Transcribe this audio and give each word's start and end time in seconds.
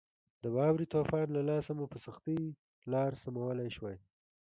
د 0.41 0.43
واورې 0.55 0.85
د 0.87 0.91
طوفان 0.93 1.27
له 1.35 1.41
لاسه 1.49 1.71
مو 1.77 1.85
په 1.93 1.97
سختۍ 2.05 2.39
لار 2.91 3.11
سمولای 3.23 3.69
شوای. 3.75 3.97